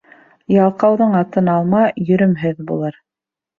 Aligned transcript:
Ялҡауҙың 0.55 1.13
атын 1.19 1.53
алма, 1.57 1.83
йөрөмһөҙ 2.07 2.67
булыр. 2.73 3.01